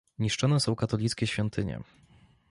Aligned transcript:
Niszczone 0.19 0.59
są 0.59 0.75
katolickie 0.75 1.27
świątynie 1.27 1.81